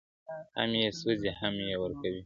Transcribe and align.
o 0.57 0.59
هم 0.61 0.71
ئې 0.79 0.89
سوځي، 0.99 1.31
هم 1.39 1.55
ئې 1.67 1.75
ورکوي٫ 1.83 2.11